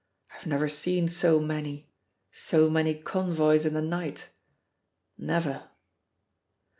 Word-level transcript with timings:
I've 0.31 0.47
never 0.47 0.67
seen 0.67 1.09
so 1.09 1.39
many, 1.39 1.87
so 2.31 2.71
many 2.71 2.95
convoys 2.95 3.67
in 3.67 3.75
the 3.75 3.83
night, 3.83 4.29
never!" 5.15 5.69